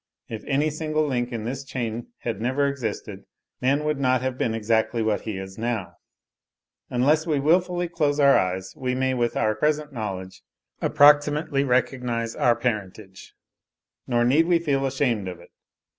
[0.27, 3.25] If any single link in this chain had never existed,
[3.61, 5.93] man would not have been exactly what he now is.
[6.89, 10.41] Unless we wilfully close our eyes, we may, with our present knowledge,
[10.81, 13.35] approximately recognise our parentage;
[14.07, 15.51] nor need we feel ashamed of it.